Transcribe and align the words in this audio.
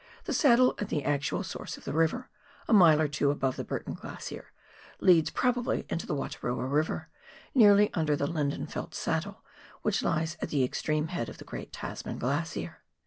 The 0.23 0.33
saddle 0.33 0.73
at 0.79 0.89
the 0.89 1.03
actual 1.05 1.43
source 1.43 1.77
of 1.77 1.83
the 1.83 1.93
river, 1.93 2.27
a 2.67 2.73
mile 2.73 2.99
or 2.99 3.07
two 3.07 3.29
above 3.29 3.55
the 3.55 3.63
Burton 3.63 3.93
Glacier, 3.93 4.51
leads 4.99 5.29
probably 5.29 5.85
into 5.89 6.07
the 6.07 6.15
Wataroa 6.15 6.65
River, 6.65 7.09
nearly 7.53 7.93
under 7.93 8.15
the 8.15 8.25
Lendenfeldt 8.25 8.95
saddle, 8.95 9.43
which 9.83 10.01
lies 10.01 10.37
at 10.41 10.49
the 10.49 10.63
extreme 10.63 11.09
head 11.09 11.29
of 11.29 11.37
the 11.37 11.45
great 11.45 11.71
Tasman 11.71 12.17
Glacier. 12.17 12.79